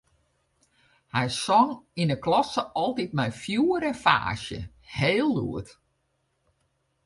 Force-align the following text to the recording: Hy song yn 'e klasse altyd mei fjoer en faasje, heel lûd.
Hy 1.15 1.27
song 1.43 1.71
yn 2.01 2.13
'e 2.13 2.17
klasse 2.25 2.63
altyd 2.81 3.11
mei 3.17 3.31
fjoer 3.41 3.83
en 3.89 3.99
faasje, 4.03 4.61
heel 4.95 5.29
lûd. 5.35 5.67